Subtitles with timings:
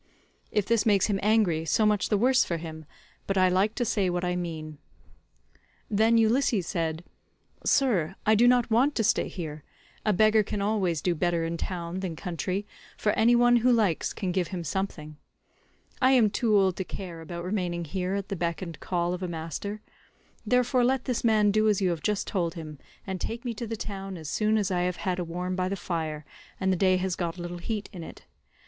[0.51, 2.85] If this makes him angry so much the worse for him,
[3.27, 4.79] but I like to say what I mean."
[5.91, 7.03] Then Ulysses said,
[7.63, 9.63] "Sir, I do not want to stay here;
[10.03, 12.65] a beggar can always do better in town than country,
[12.97, 15.17] for any one who likes can give him something.
[16.01, 19.21] I am too old to care about remaining here at the beck and call of
[19.21, 19.81] a master.
[20.43, 23.67] Therefore let this man do as you have just told him, and take me to
[23.67, 26.25] the town as soon as I have had a warm by the fire,
[26.59, 28.23] and the day has got a little heat in it.